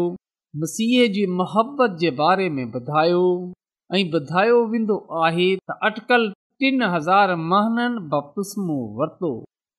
मसीह 0.64 1.06
जी 1.16 1.26
मुहबत 1.38 1.96
जे 2.04 2.10
बारे 2.22 2.48
में 2.58 2.64
ॿुधायो 2.82 3.24
ऐं 3.94 4.02
ॿुधायो 4.20 4.62
वेंदो 4.74 4.98
आहे 5.26 5.48
अटकल 5.90 6.28
टिन 6.58 6.82
हज़ार 6.96 7.34
महाननि 7.54 8.04
बपिसो 8.16 8.78
वरतो 9.00 9.32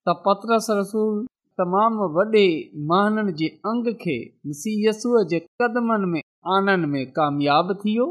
त 0.07 0.23
पतरस 0.29 0.67
रसूल 0.81 1.21
तमामु 1.59 2.05
वॾे 2.15 2.43
माननि 2.89 3.31
जे 3.39 3.47
अंग 3.71 3.87
खे 4.01 4.15
मुसीयसूअ 4.49 5.23
जे 5.31 5.39
कदमनि 5.61 6.09
में 6.11 6.21
आनण 6.57 6.85
में 6.91 7.01
कामियाबु 7.17 7.73
थियो 7.81 8.05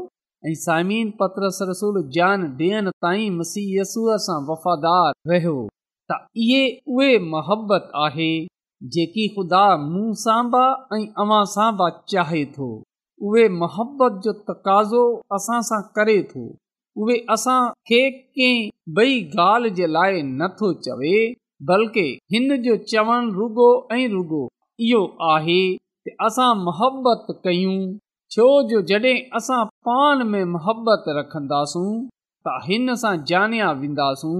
ऐं 0.49 0.53
साइम 0.65 1.09
पत्र 1.21 1.49
सरसुल 1.59 1.97
जान 2.17 2.45
ॾियण 2.59 2.89
ताईं 3.05 3.37
मुसीयसूअ 3.39 4.17
सां 4.27 4.37
वफ़ादारु 4.51 5.33
रहियो 5.33 5.55
त 6.13 6.19
इहे 6.45 6.61
उहे 6.97 7.09
मोहबत 7.33 7.89
आहे 8.03 8.29
जेकी 8.97 9.27
ख़ुदा 9.37 9.63
मूं 9.89 10.05
सां 10.27 10.39
बि 10.55 10.63
ऐं 10.97 11.03
अवां 11.25 11.41
सां 11.57 11.69
बि 11.81 11.89
चाहे 12.15 12.43
थो 12.57 12.69
उहे 13.31 13.47
मोहबत 13.63 14.21
जो 14.27 14.35
तक़ाज़ो 14.51 15.03
असां 15.39 15.59
सां 15.73 15.81
करे 15.99 16.19
थो 16.33 16.45
उहे 17.03 17.19
असां 17.37 17.59
कंहिं 17.89 18.17
कंहिं 18.21 18.71
ॿई 19.03 19.19
ॻाल्हि 19.49 19.75
जे 19.81 19.87
लाइ 19.99 20.23
नथो 20.37 20.71
चवे 20.87 21.19
बल्कि 21.69 22.03
हिन 22.33 22.55
जो 22.61 22.75
चवणु 22.91 23.31
रुगो 23.39 23.65
ऐं 23.95 24.05
रुगो 24.11 24.37
इहो 24.85 25.01
आहे 25.33 25.57
त 26.07 26.13
असां 26.27 26.47
मोहबत 26.61 27.27
कयूं 27.43 27.75
छो 28.35 28.47
जो 28.71 28.81
जॾहिं 28.91 29.15
असां 29.39 29.59
पाण 29.89 30.23
में 30.31 30.43
मोहबत 30.53 31.03
रखंदासूं 31.17 31.89
त 32.47 32.55
हिन 32.69 32.95
सां 33.03 33.13
जानिया 33.31 33.69
वेंदासूं 33.83 34.37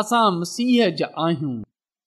असां 0.00 0.24
मसीह 0.40 0.88
जा 1.02 1.10
आहियूं 1.26 1.54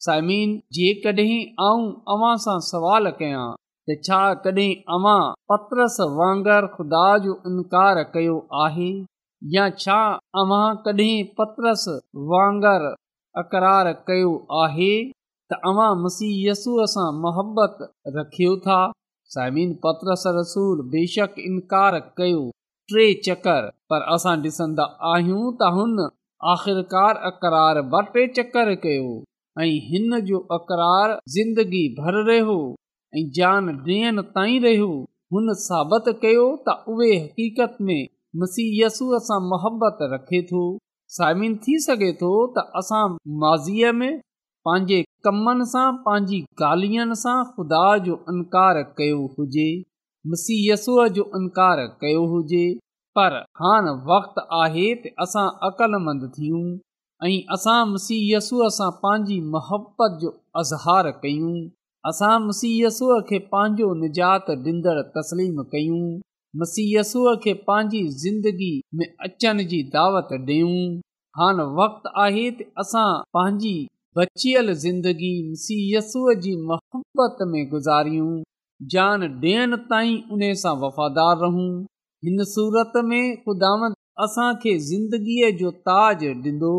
साइमीन 0.08 0.60
जेकॾहिं 0.78 1.40
आऊं 1.68 2.36
सां 2.48 2.58
सवाल 2.74 3.10
कयां 3.22 3.46
त 3.88 4.00
छा 4.08 4.20
कॾहिं 4.46 4.70
अवां 4.98 5.20
पत्रस 5.54 5.98
वांगुरु 6.20 6.74
ख़ुदा 6.76 7.06
जो 7.28 7.40
इनकार 7.52 8.04
कयो 8.18 8.38
आहे 8.68 8.92
या 9.58 9.70
छा 9.86 10.00
कॾहिं 10.46 11.12
पत्रस 11.42 11.84
वांगरु 12.34 12.96
अकरार 13.42 13.92
कयो 14.10 14.30
आहे 14.64 14.92
तव्हां 15.54 15.90
मसीयसूअ 16.04 16.86
सां 16.94 17.08
मोहबत 17.26 17.82
रखियो 18.16 18.54
था 18.68 18.78
साइमिन 19.36 19.74
पतू 19.86 20.64
बेशक 20.96 21.38
इनकार 21.50 22.00
कयो 22.22 22.40
टे 22.94 23.06
चकर 23.28 23.66
पर 23.92 24.06
असां 24.16 24.34
डि॒संदा 24.46 24.86
आहियूं 25.12 25.42
त 25.62 25.70
हुन 25.78 25.96
आख़िरकार 26.54 27.20
अकरार 27.30 27.80
ॿ 27.92 28.10
टे 28.16 28.26
चकर 28.40 28.74
कयो 28.88 29.08
ऐं 29.64 29.70
हिन 29.92 30.16
जो 30.32 30.40
अक़रारु 30.60 31.16
ज़िंदगी 31.36 31.82
भर 32.00 32.20
रहियो 32.32 32.58
ऐं 33.20 33.26
जान 33.40 33.70
ॾियनि 33.76 34.26
ताईं 34.40 34.60
रहियो 34.68 34.90
हुन 35.36 35.54
साबित 35.68 36.12
कयो 36.26 36.48
त 36.70 36.76
उहे 36.96 37.12
हक़ीक़त 37.24 37.80
में 37.90 38.00
मसीयसूअ 38.44 39.22
सां 39.30 39.40
मोहबत 39.54 40.06
रखे 40.18 40.42
थो 40.52 40.64
साइमिन 41.16 41.54
थी 41.68 41.78
सघे 41.84 42.12
थो 42.22 42.30
त 42.56 42.64
असां 42.80 43.04
माज़ीअ 43.44 43.92
में 44.00 44.16
पंहिंजे 44.70 44.98
कमनि 45.28 45.66
सां 45.74 45.86
पंहिंजी 46.08 46.40
ॻाल्हिनि 46.70 47.16
सां 47.22 47.36
ख़ुदा 47.52 47.84
जो 48.08 48.18
इनकार 48.34 48.80
कयो 48.98 49.22
हुजे 49.38 49.68
मुसीहसूअ 50.34 51.06
जो 51.20 51.24
इनकार 51.40 51.84
कयो 52.02 52.26
हुजे 52.34 52.66
पर 53.20 53.38
हाणे 53.62 53.94
वक़्तु 54.12 54.46
आहे 54.60 54.86
त 55.06 55.14
असां 55.28 55.46
अक़लमंद 55.70 56.28
थियूं 56.40 56.66
ऐं 57.30 57.38
असां 57.58 57.78
मुसीयसूअ 57.94 58.70
सां 58.82 58.90
पंहिंजी 59.06 59.40
मोहबत 59.56 60.20
जो 60.26 60.34
अज़हार 60.64 61.12
कयूं 61.24 61.56
असां 62.14 62.34
मुसीयसूअ 62.50 63.22
खे 63.32 63.40
पंहिंजो 63.56 63.94
निजात 64.04 64.52
ॾींदड़ 64.60 65.00
तस्लीम 65.18 65.64
कयूं 65.76 66.04
मसीयसूअ 66.60 67.32
खे 67.44 67.54
पंहिंजी 67.70 68.00
ज़िंदगी 68.24 68.70
में 69.00 69.06
अचण 69.26 69.58
जी 69.72 69.80
दावत 69.96 70.28
ॾियूं 70.38 70.78
हाणे 71.42 71.64
वक़्तु 71.80 72.12
आहे 72.22 72.46
त 72.62 72.66
असां 72.84 73.10
पंहिंजी 73.38 73.74
बचियल 74.20 74.74
ज़िंदगी 74.86 75.32
मसीयसूअ 75.50 76.34
जी 76.46 76.54
मोहबत 76.70 77.44
में 77.52 77.60
गुज़ारियूं 77.74 78.32
जान 78.94 79.24
ॾियण 79.44 79.76
ताईं 79.92 80.16
उन 80.38 80.42
सां 80.64 80.74
वफ़ादार 80.86 81.38
रहूं 81.44 81.68
हिन 82.30 82.44
सूरत 82.54 82.98
में 83.12 83.22
ख़ुदा 83.44 83.72
असांखे 84.28 84.76
ज़िंदगीअ 84.90 85.52
जो 85.62 85.72
ताज 85.92 86.26
ॾींदो 86.32 86.74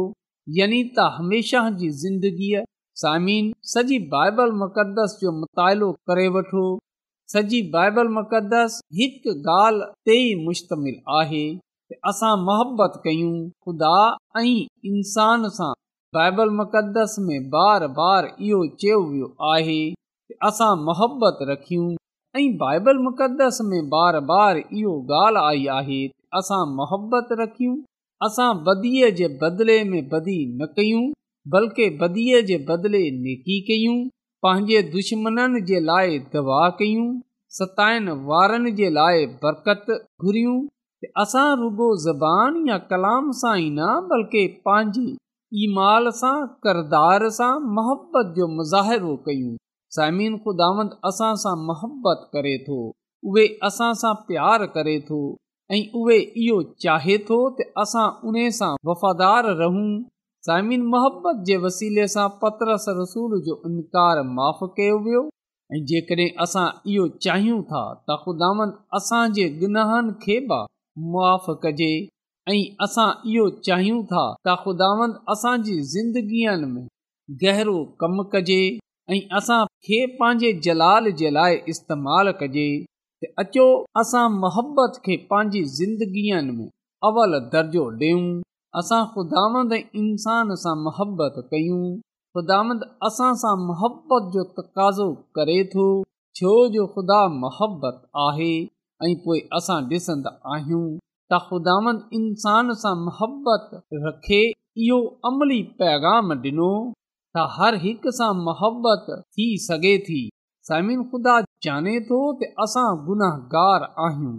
यानी 0.61 0.83
त 0.99 1.07
हमेशह 1.21 1.71
जी 1.83 1.91
ज़िंदगीअ 2.03 2.65
सामिन 3.05 3.53
सॼी 3.75 3.99
बाइबल 4.17 4.57
मुक़दस 4.65 5.19
जो 5.23 5.33
मुतालो 5.41 5.93
करे 6.11 6.27
वठो 6.39 6.67
सॼी 7.33 7.59
बाइबल 7.73 8.09
मुक़दस 8.13 8.77
हिकु 8.99 9.31
ॻाल्हि 9.39 10.11
ते 10.11 10.15
मुश्तमिल 10.45 10.95
आहे 11.17 11.41
त 11.91 11.97
असां 12.11 12.31
मोहबत 12.45 12.95
कयूं 13.07 13.33
ख़ुदा 13.67 13.91
ऐं 14.43 14.93
इंसान 14.93 15.45
सां 15.59 15.69
बाइबल 16.19 16.51
मुक़दस 16.61 17.17
में 17.27 17.49
बार 17.57 17.85
बार 18.01 18.29
इहो 18.47 18.61
चयो 18.85 18.97
वियो 19.11 19.29
आहे 19.51 19.77
असां 20.51 20.71
मोहबत 20.89 21.45
रखियूं 21.51 21.85
ऐं 22.41 22.47
बाइबल 22.65 23.05
मुक़दस 23.11 23.59
में 23.73 23.81
बार 23.97 24.21
बार 24.33 24.63
इहो 24.65 24.97
ॻाल्हि 25.21 25.45
आई 25.47 25.67
आहे 25.79 26.01
असां 26.41 26.63
मोहबत 26.81 27.37
रखियूं 27.43 27.77
असां 28.29 28.49
बदीअ 28.71 29.11
जे 29.21 29.29
बदिले 29.45 29.79
में 29.93 30.01
बदी 30.17 30.39
न 30.59 30.73
कयूं 30.81 31.05
बल्कि 31.57 31.91
बदीअ 32.05 32.43
जे 32.53 32.63
बदिले 32.73 33.09
नेकी 33.27 33.61
कयूं 33.73 33.99
पंहिंजे 34.47 34.81
दुश्मन 34.95 35.55
जे 35.69 35.79
लाइ 35.85 36.19
दवा 36.35 36.59
कयूं 36.81 37.07
सताइण 37.61 38.09
वारनि 38.27 38.71
जे 38.81 38.91
लाइ 38.99 39.25
बरकतूं 39.45 40.59
असां 41.23 41.47
रुगो 41.63 41.89
ज़बान 42.05 42.61
या 42.69 42.77
कलाम 42.93 43.33
सां 43.41 43.55
ई 43.61 43.65
न 43.71 43.89
बल्कि 44.13 44.43
पंहिंजे 44.69 45.07
ईमेल 45.65 46.11
सां 46.21 46.35
करदार 46.67 47.25
सां 47.39 47.51
मोहबत 47.79 48.31
जो 48.39 48.49
मुज़ाहिरो 48.59 49.15
कयूं 49.27 49.51
साइम 49.99 50.37
ख़ुदांद 50.47 50.95
असां 51.11 51.33
सां 51.47 51.55
मोहबत 51.71 52.25
करे 52.37 52.55
थो 52.69 52.79
उहे 53.33 53.45
असां 53.71 53.91
सां 54.05 54.13
प्यार 54.31 54.67
करे 54.79 54.97
थो 55.11 55.21
ऐं 55.77 55.83
उहे 56.03 56.21
इहो 56.45 56.61
चाहे 56.87 57.19
थो 57.31 57.41
त 57.57 57.85
असां 57.87 58.07
उन 58.33 58.41
सां 58.61 58.73
वफ़ादार 58.93 59.51
रहूं 59.63 59.89
साइमिन 60.47 60.83
मुहबत 60.91 61.41
जे 61.47 61.55
वसीले 61.63 62.03
सां 62.15 62.25
पत्रस 62.43 62.85
रसूल 62.99 63.33
जो 63.47 63.55
इनकार 63.69 64.21
माफ़ 64.37 64.61
कयो 64.77 64.99
वियो 65.07 65.23
ऐं 65.77 65.81
जेकॾहिं 65.93 66.27
असां 66.45 66.67
इहो 66.93 67.07
चाहियूं 67.27 67.57
था 67.71 67.81
त 67.95 68.17
ख़ुदावंद 68.27 68.77
असांजे 68.99 69.49
गुनाहनि 69.63 70.15
खे 70.27 70.37
बि 70.53 70.61
मुआ 71.09 71.33
कजे 71.65 71.91
ऐं 72.53 72.61
असां 72.87 73.09
इहो 73.33 73.49
चाहियूं 73.71 73.99
था 74.15 74.23
त 74.47 74.57
ख़ुदावंद 74.63 75.19
असांजी 75.37 75.75
ज़िंदगीअनि 75.95 76.71
में 76.77 76.87
गहरो 77.45 77.77
कमु 78.05 78.29
कजे 78.37 78.61
ऐं 79.17 79.21
असां 79.41 79.61
खे 79.89 80.01
पंहिंजे 80.21 80.53
जलाल 80.69 81.11
जे 81.23 81.31
लाइ 81.39 81.61
इस्तेमालु 81.75 82.39
कजे 82.45 82.69
त 83.23 83.37
अचो 83.45 83.67
असां 84.05 84.27
मोहबत 84.41 85.03
खे 85.09 85.19
पंहिंजी 85.35 85.65
ज़िंदगीअ 85.79 86.43
में 86.59 86.67
अवल 87.11 87.39
दर्जो 87.57 87.89
ॾियूं 88.03 88.27
असां 88.81 88.99
ख़ुदा 89.13 89.43
इंसान 90.01 90.51
सां 90.65 90.73
मोहबत 90.87 91.39
कयूं 91.53 91.79
ख़ुदा 92.37 92.59
सां 93.15 93.55
मोहबत 93.63 94.27
जो 94.35 94.45
तकाज़ो 94.59 95.07
करे 95.39 95.57
थो 95.73 95.87
छो 96.41 96.51
जो 96.75 96.85
ख़ुदा 96.97 97.17
मोहबत 97.45 97.97
आहे 98.25 98.51
ऐं 99.07 99.11
पोइ 99.25 99.39
असां 99.61 99.79
ॾिसंदा 99.97 100.35
आहियूं 100.57 100.83
त 101.33 101.41
ख़ुदांद 101.47 102.05
इंसान 102.19 102.73
सां 102.85 102.93
मोहबत 103.01 103.75
रखे 104.07 104.39
इहो 104.51 105.01
अमली 105.33 105.59
पैगाम 105.83 106.31
ॾिनो 106.45 106.71
त 106.85 107.49
हर 107.57 107.81
हिक 107.87 108.07
सां 108.21 108.31
मोहबत 108.45 109.11
थी 109.17 109.49
सघे 109.67 109.95
थी 110.11 110.21
साइम 110.71 110.93
ख़ुदा 111.01 111.37
जाने 111.69 111.99
थो 112.13 112.21
असां 112.69 112.87
गुनाहगार 113.11 113.89
आहियूं 114.07 114.37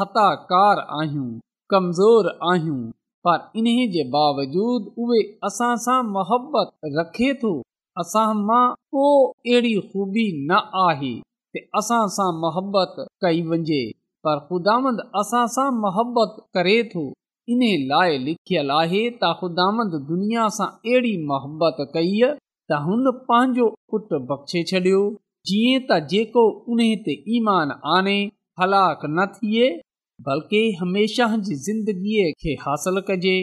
ख़ताकार 0.00 0.82
आहियूं 1.00 1.28
कमज़ोर 1.74 2.32
आहियूं 2.54 2.82
पर 3.26 3.42
इन 3.60 3.66
जे 3.94 4.02
बावजूद 4.14 4.86
उहे 5.02 5.18
असां 5.48 5.72
सां 5.86 5.98
मोहबत 6.14 6.72
रखे 6.98 7.28
थो 7.42 7.50
असां 8.02 8.24
मां 8.46 8.62
को 8.96 9.04
अहिड़ी 9.24 9.74
ख़ूबी 9.90 10.24
न 10.38 10.58
आहे 10.84 11.10
त 11.56 11.62
असां 11.80 12.00
सां 12.16 12.26
मोहबत 12.44 12.96
कई 13.26 13.42
वञे 13.52 13.80
पर 14.26 14.40
ख़ुदा 14.48 14.74
असां 15.22 15.44
सां 15.58 15.68
मोहबत 15.84 16.34
करे 16.58 16.74
थो 16.94 17.04
इन 17.54 17.62
लाइ 17.92 18.18
लिखियलु 18.24 18.78
आहे 18.80 19.04
त 19.22 20.02
दुनिया 20.10 20.48
सां 20.58 20.68
अहिड़ी 20.86 21.14
मोहबत 21.30 21.80
कई 21.94 22.12
त 22.32 22.82
हुन 22.88 23.12
पंहिंजो 23.30 23.68
पुटु 23.92 24.22
बख़्शे 24.32 24.64
छॾियो 24.72 25.02
जीअं 25.50 25.78
त 25.86 26.02
जेको 26.14 26.46
उन 26.74 26.84
ते 27.06 27.18
ईमान 27.36 27.78
आने 27.96 28.18
हलाक 28.64 29.08
न 29.16 29.30
थिए 29.38 29.70
बल्कि 30.26 30.58
हमेशह 30.80 31.36
जी 31.46 31.54
ज़िंदगीअ 31.66 32.26
खे 32.42 32.52
हासिल 32.64 33.00
कजे 33.10 33.34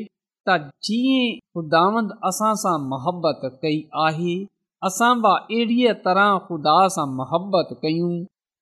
त 0.49 0.55
जीअं 0.87 1.25
ख़ुदांद 1.39 2.11
असां 2.29 2.51
सां 2.61 2.75
मोहबत 2.91 3.41
कई 3.63 3.79
आहे 4.03 4.35
असां 4.89 5.09
बि 5.25 5.31
अहिड़ीअ 5.39 5.93
तरह 6.05 6.29
ख़ुदा 6.45 6.75
सां 6.95 7.07
मोहबत 7.17 7.73
कयूं 7.85 8.11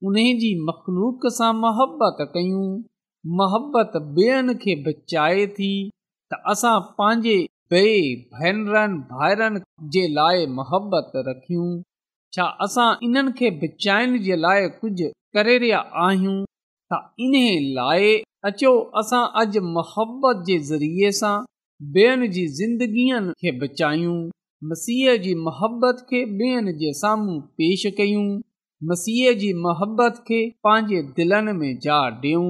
उन 0.10 0.18
जी 0.44 0.50
मखलूक 0.70 1.28
सां 1.40 1.52
मोबत 1.60 2.24
कयूं 2.38 2.66
मोहबत 3.42 4.00
ॿियनि 4.18 4.58
खे 4.66 4.76
बचाए 4.88 5.46
थी 5.60 5.72
त 6.34 6.42
असां 6.56 6.76
पंहिंजे 7.00 7.38
ॿिए 7.84 7.96
भेनरनि 8.34 9.00
भाइरनि 9.14 9.62
जे 9.94 10.04
लाइ 10.18 10.46
मोहबत 10.58 11.16
रखियूं 11.32 11.70
छा 12.36 12.46
असां 12.68 12.90
इन्हनि 13.10 13.34
खे 13.40 13.50
बि 13.64 13.72
जे 13.88 14.40
लाइ 14.48 14.70
कुझु 14.82 15.12
करे 15.38 15.58
रहिया 15.64 16.08
त 16.92 16.96
इन 17.26 17.34
लाइ 17.78 18.08
अचो 18.48 18.70
असां 19.00 19.24
अॼु 19.40 19.62
महबत 19.78 20.44
जे 20.50 20.58
ज़रिए 20.68 21.10
सां 21.20 21.36
ॿियनि 21.96 22.28
जी 22.36 22.44
ज़िंदगीअ 22.60 23.18
खे 23.42 23.52
बचायूं 23.64 24.16
मसीह 24.70 25.16
जी 25.24 25.34
मोहबत 25.48 26.00
खे 26.12 26.22
ॿियनि 26.42 26.74
जे 26.84 26.92
साम्हूं 27.02 27.36
पेश 27.62 27.84
कयूं 27.98 28.28
मसीह 28.92 29.32
जी 29.42 29.50
मोहबत 29.66 30.24
खे 30.30 30.40
पंहिंजे 30.68 31.02
दिलनि 31.20 31.54
में 31.60 31.74
जार 31.88 32.14
ॾियूं 32.24 32.48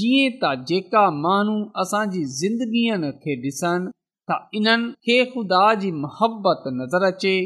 जीअं 0.00 0.32
त 0.44 0.52
जेका 0.72 1.04
माण्हू 1.24 1.56
असांजी 1.84 2.22
ज़िंदगीअ 2.40 2.96
खे 3.26 3.36
ॾिसनि 3.44 3.90
त 4.30 4.40
इन्हनि 4.60 4.90
खे 5.08 5.18
ख़ुदा 5.34 5.64
जी 5.84 5.90
मोहबत 6.06 6.64
नज़र 6.78 7.06
अचे 7.12 7.36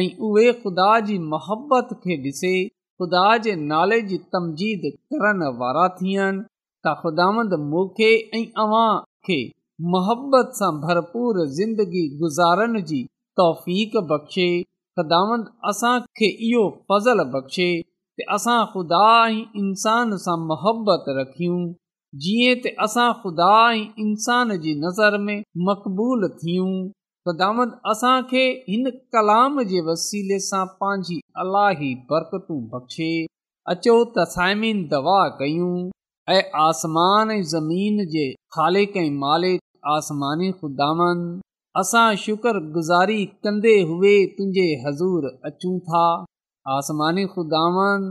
ऐं 0.00 0.06
उहे 0.30 0.48
ख़ुदा 0.64 0.88
जी 1.10 1.18
मोहबत 1.34 1.94
खे 2.06 2.18
ॾिसे 2.28 2.54
ख़ुदा 3.04 3.30
जे 3.44 3.54
नाले 3.70 3.96
जी 4.10 4.16
तमज़ीद 4.34 4.82
करण 5.14 5.42
वारा 5.62 5.86
थियनि 5.96 6.44
त 6.86 7.58
मूंखे 7.72 8.08
ऐं 8.38 8.44
अव्हां 8.64 8.92
खे 9.28 9.36
मोहबत 9.94 10.54
सां 10.60 10.70
भरपूर 10.84 11.40
ज़िंदगी 11.58 12.04
गुज़ारण 12.22 12.78
जी 12.90 13.00
तौफ़ 13.40 13.66
बख़्शे 14.12 14.46
ख़ुदांदि 15.00 15.48
असांखे 15.72 16.30
इहो 16.48 16.64
फज़ल 16.92 17.24
बख़्शे 17.36 17.68
त 18.20 18.28
असां 18.38 18.58
ख़ुदा 18.76 19.04
ऐं 19.28 19.38
इंसान 19.64 20.16
सां 20.26 20.38
मोहबत 20.48 21.12
रखियूं 21.20 21.60
जीअं 22.24 22.56
त 22.64 22.76
असां 22.88 23.08
ख़ुदा 23.24 23.52
ऐं 23.78 23.84
इंसान 24.06 24.58
जी 24.66 24.74
नज़र 24.86 25.18
में 25.28 25.38
मक़बूल 25.70 26.28
थियूं 26.44 26.72
ख़ुदा 27.26 27.46
असांखे 27.90 28.40
हिन 28.68 28.88
कलाम 29.14 29.54
जे 29.68 29.80
वसीले 29.84 30.38
सां 30.46 30.64
पंहिंजी 30.80 31.14
अलाही 31.42 31.86
बरकतूं 32.10 32.58
बख़्शे 32.72 33.06
अचो 33.74 33.94
त 34.16 34.26
साइमीन 34.32 34.82
दवा 34.90 35.14
कयूं 35.38 35.70
ऐं 36.34 36.42
आसमान 36.66 37.30
ऐं 37.36 38.36
मालिक 39.24 39.62
आसमानी 39.94 40.50
ख़ुदांद 40.58 41.24
असां 41.82 42.04
शुक्रगुज़ारी 42.24 43.18
कंदे 43.46 43.72
हुए 43.92 44.12
तुंहिंजे 44.36 44.68
हज़ूर 44.84 45.28
अचूं 45.52 45.74
था 45.88 46.04
आसमानी 46.76 47.24
ख़ुदा 47.36 47.64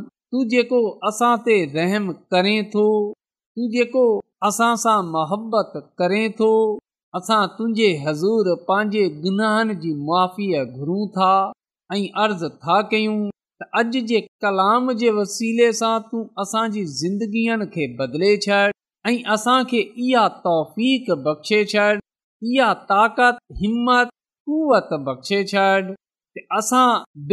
तूं 0.09 0.47
जेको 0.55 0.79
असां 1.11 1.33
ते 1.49 1.59
रहम 1.77 2.11
करें 2.35 2.55
थो 2.75 2.87
तूं 3.13 3.69
जेको 3.77 4.05
असां 4.51 4.73
सां 4.85 4.97
मुहबत 5.17 5.79
करें 6.01 6.23
थो 6.41 6.51
असां 7.17 7.45
तुंहिंजे 7.57 7.87
हज़ूर 8.05 8.45
पंहिंजे 8.67 9.01
गुनाहनि 9.23 9.73
जी 9.81 9.89
माफ़ीअ 10.05 10.61
घुरूं 10.77 11.03
था 11.17 11.33
ऐं 11.93 12.05
अर्ज़ु 12.21 12.49
था 12.63 12.77
कयूं 12.93 13.17
त 13.63 13.67
अॼु 13.81 13.99
जे 14.11 14.21
कलाम 14.45 14.87
जे 15.01 15.09
वसीले 15.17 15.67
सां 15.79 15.91
तूं 16.13 16.21
असांजी 16.43 16.83
ज़िंदगीअ 17.01 17.57
खे 17.75 17.85
बदिले 17.99 18.31
छॾि 18.45 18.71
ऐं 19.11 19.17
असांखे 19.35 19.81
इहा 20.05 20.23
तौफ़ 20.47 20.79
बख़्शे 21.27 21.59
छॾ 21.73 21.85
इहा 21.99 22.71
ताक़त 22.93 23.43
हिमत 23.61 24.15
बख़्शे 25.09 25.43
छॾ 25.53 25.67
असां 26.61 26.85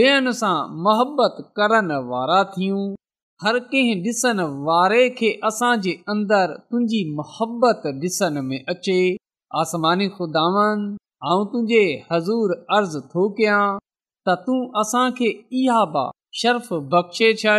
ॿियनि 0.03 0.35
सां 0.43 0.53
मोहबत 0.89 1.41
करण 1.61 1.91
वारा 2.13 2.43
थियूं 2.59 2.85
हर 3.47 3.59
कंहिं 3.73 3.97
ॾिसण 4.13 4.41
वारे 4.69 5.09
खे 5.23 5.33
असांजे 5.53 5.97
अंदरु 6.17 6.61
तुंहिंजी 6.61 7.03
मोहबत 7.21 7.91
ॾिसण 8.05 8.41
में 8.51 8.61
अचे 8.75 9.01
आसमानी 9.59 10.07
ख़ुदावन 10.17 10.83
ख़ुदांद 10.97 11.49
तुंहिंजे 11.51 11.85
हज़ूर 12.11 12.51
अर्ज़ु 12.77 13.01
थो 13.15 13.23
कयां 13.39 13.63
त 14.29 14.35
तूं 14.45 14.59
असांखे 14.83 15.31
इहा 15.61 15.79
बा 15.95 16.05
शर्फ़ 16.43 16.69
बख़्शे 16.93 17.31
छॾ 17.41 17.57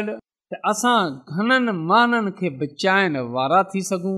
त 0.54 0.60
असां 0.72 1.02
घणनि 1.32 1.74
माननि 1.92 2.32
खे 2.40 2.52
बचाइण 2.62 3.18
वारा 3.36 3.60
थी 3.76 3.82
सघूं 3.90 4.16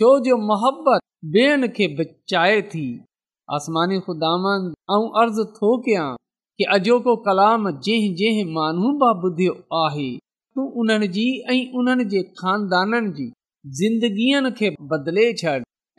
छो 0.00 0.12
जो 0.28 0.38
मोहबत 0.50 1.04
ॿियनि 1.36 1.68
खे 1.76 1.88
बचाए 2.00 2.56
थी 2.72 2.86
आसमानी 3.58 4.00
ख़ुदावन 4.06 4.66
खुदांद 4.72 5.14
अर्ज़ु 5.22 5.44
थो 5.60 5.74
कयां 5.88 6.08
की 6.58 6.72
अॼोको 6.78 7.16
कलाम 7.30 7.70
जंहिं 7.88 8.12
जंहिं 8.22 8.52
मानू 8.58 8.96
बि 9.00 9.14
ॿुधियो 9.30 9.54
आहे 9.86 10.10
तूं 10.18 10.72
उन्हनि 10.82 11.12
जी 11.18 11.28
ऐं 11.56 11.60
उन्हनि 11.82 12.08
जे 12.16 12.24
खानदाननि 12.42 13.08
जी 13.20 13.30
ज़िंदगीअ 13.82 14.56
खे 14.62 14.72
बदिले 14.94 15.28
छॾ 15.42 15.60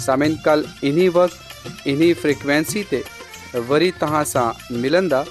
समय 0.00 0.34
कल 0.44 0.64
इन्ही 0.84 1.08
वक़्तु 1.16 1.88
इन्ही 1.90 2.12
फ्रीक्वेंसी 2.22 2.82
ते 2.90 3.02
वरी 3.70 3.90
तव्हां 4.00 4.24
सां 4.34 4.50
मिलंदा 4.82 5.24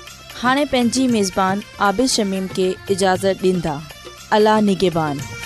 हाणे 0.44 0.66
पंहिंजी 0.74 1.08
मेज़बान 1.18 1.62
عابد 1.86 2.08
شمیم 2.18 2.46
کے 2.56 2.70
इजाज़त 2.96 3.42
دیندا 3.44 3.76
اللہ 4.36 4.60
निगेबान 4.70 5.37